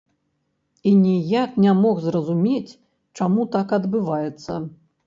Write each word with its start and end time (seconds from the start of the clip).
І 0.83 0.93
ніяк 1.01 1.51
не 1.65 1.75
мог 1.83 2.01
зразумець, 2.09 2.79
чаму 3.21 3.41
так 3.59 3.67
адбываецца. 3.81 4.53